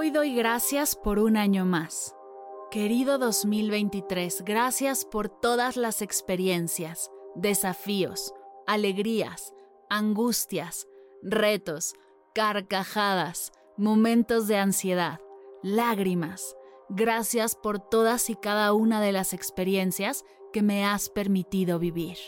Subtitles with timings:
[0.00, 2.14] Hoy doy gracias por un año más.
[2.70, 8.32] Querido 2023, gracias por todas las experiencias, desafíos,
[8.64, 9.52] alegrías,
[9.90, 10.86] angustias,
[11.20, 11.96] retos,
[12.32, 15.18] carcajadas, momentos de ansiedad,
[15.64, 16.54] lágrimas.
[16.88, 22.18] Gracias por todas y cada una de las experiencias que me has permitido vivir.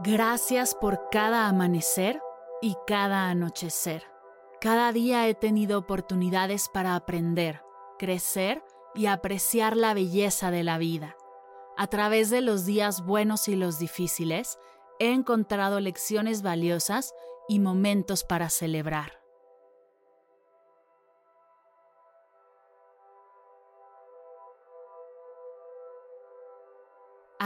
[0.00, 2.22] Gracias por cada amanecer
[2.62, 4.04] y cada anochecer.
[4.60, 7.62] Cada día he tenido oportunidades para aprender,
[7.98, 8.62] crecer
[8.94, 11.16] y apreciar la belleza de la vida.
[11.76, 14.56] A través de los días buenos y los difíciles,
[15.00, 17.12] he encontrado lecciones valiosas
[17.48, 19.18] y momentos para celebrar.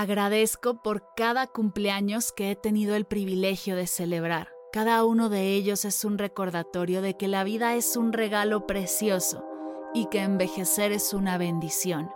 [0.03, 4.49] Agradezco por cada cumpleaños que he tenido el privilegio de celebrar.
[4.73, 9.45] Cada uno de ellos es un recordatorio de que la vida es un regalo precioso
[9.95, 12.11] y que envejecer es una bendición.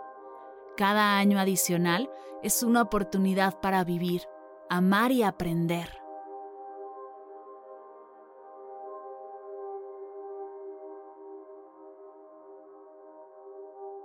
[0.75, 2.09] Cada año adicional
[2.43, 4.23] es una oportunidad para vivir,
[4.69, 5.89] amar y aprender.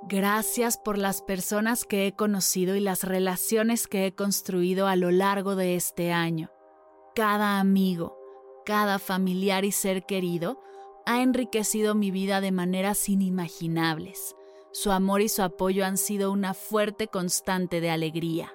[0.09, 5.13] Gracias por las personas que he conocido y las relaciones que he construido a lo
[5.13, 6.51] largo de este año.
[7.15, 8.19] Cada amigo,
[8.67, 10.61] cada familiar y ser querido
[11.07, 14.35] ha enriquecido mi vida de maneras inimaginables.
[14.73, 18.53] Su amor y su apoyo han sido una fuerte constante de alegría.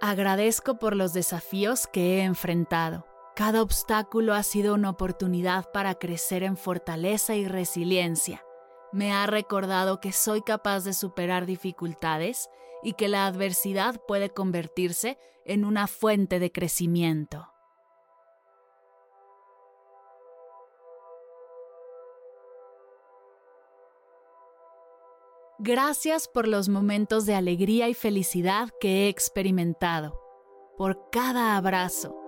[0.00, 3.04] Agradezco por los desafíos que he enfrentado
[3.36, 8.42] cada obstáculo ha sido una oportunidad para crecer en fortaleza y resiliencia.
[8.92, 12.48] Me ha recordado que soy capaz de superar dificultades
[12.82, 17.46] y que la adversidad puede convertirse en una fuente de crecimiento.
[25.58, 30.18] Gracias por los momentos de alegría y felicidad que he experimentado,
[30.78, 32.25] por cada abrazo,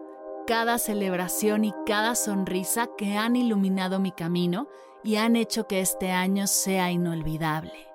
[0.48, 4.66] cada celebración y cada sonrisa que han iluminado mi camino
[5.04, 7.86] y han hecho que este año sea inolvidable.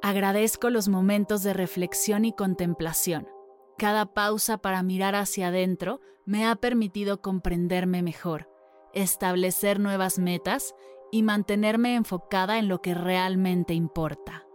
[0.00, 3.28] Agradezco los momentos de reflexión y contemplación.
[3.76, 8.48] Cada pausa para mirar hacia adentro me ha permitido comprenderme mejor,
[8.94, 10.74] establecer nuevas metas
[11.12, 14.45] y mantenerme enfocada en lo que realmente importa.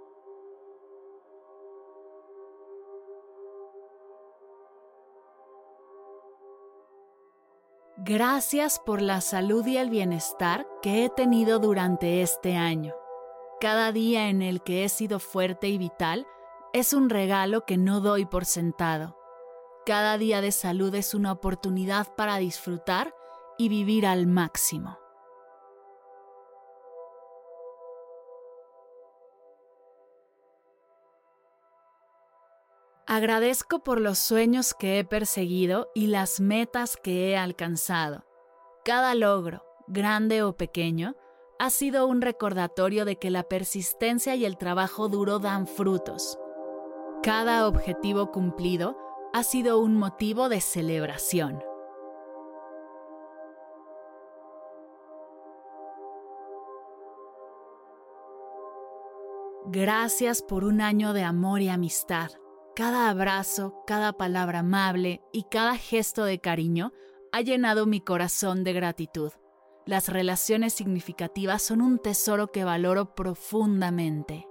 [8.03, 12.95] Gracias por la salud y el bienestar que he tenido durante este año.
[13.59, 16.25] Cada día en el que he sido fuerte y vital
[16.73, 19.15] es un regalo que no doy por sentado.
[19.85, 23.13] Cada día de salud es una oportunidad para disfrutar
[23.59, 24.97] y vivir al máximo.
[33.13, 38.23] Agradezco por los sueños que he perseguido y las metas que he alcanzado.
[38.85, 41.17] Cada logro, grande o pequeño,
[41.59, 46.39] ha sido un recordatorio de que la persistencia y el trabajo duro dan frutos.
[47.21, 48.95] Cada objetivo cumplido
[49.33, 51.61] ha sido un motivo de celebración.
[59.65, 62.31] Gracias por un año de amor y amistad.
[62.81, 66.93] Cada abrazo, cada palabra amable y cada gesto de cariño
[67.31, 69.31] ha llenado mi corazón de gratitud.
[69.85, 74.47] Las relaciones significativas son un tesoro que valoro profundamente.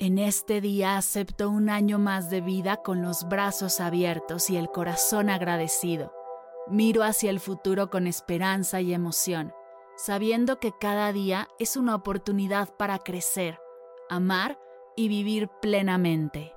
[0.00, 4.70] En este día acepto un año más de vida con los brazos abiertos y el
[4.70, 6.10] corazón agradecido.
[6.68, 9.52] Miro hacia el futuro con esperanza y emoción,
[9.96, 13.58] sabiendo que cada día es una oportunidad para crecer,
[14.08, 14.58] amar
[14.96, 16.54] y vivir plenamente.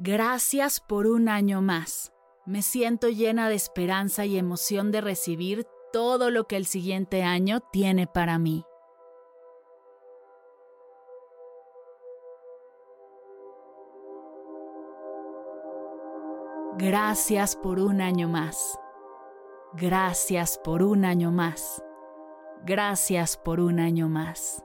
[0.00, 2.12] Gracias por un año más.
[2.46, 7.60] Me siento llena de esperanza y emoción de recibir todo lo que el siguiente año
[7.72, 8.64] tiene para mí.
[16.80, 18.78] Gracias por un año más.
[19.72, 21.82] Gracias por un año más.
[22.64, 24.64] Gracias por un año más.